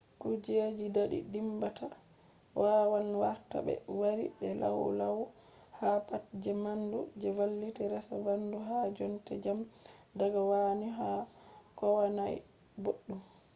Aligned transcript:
kujeji 0.21 0.85
dadi 0.95 1.19
dimbata 1.31 1.87
wawan 2.63 3.07
warta 3.21 3.57
be 3.65 3.73
yarbi 3.99 4.27
be 4.39 4.49
lau 4.61 4.81
lau 4.99 5.19
ha 5.79 5.89
pat 6.07 6.23
je 6.43 6.51
bandu 6.63 6.99
je 7.21 7.29
valliti 7.37 7.83
resa 7.93 8.15
bandu 8.27 8.57
ha 8.67 8.77
jonde 8.95 9.33
jam 9.43 9.59
daga 10.19 10.39
kowani 10.49 10.87
kohanai 11.79 12.35
boddum 12.83 13.19